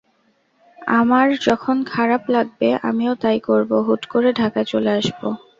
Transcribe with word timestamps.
আমার 0.95 1.27
যখন 1.47 1.77
খারাপ 1.85 2.23
লাগবে, 2.29 2.69
আমিও 2.89 3.13
তা-ই 3.15 3.39
করব, 3.41 3.71
হুট 3.87 4.03
করে 4.05 4.29
ঢাকায় 4.33 4.67
চলে 4.71 4.91
আসব। 4.99 5.21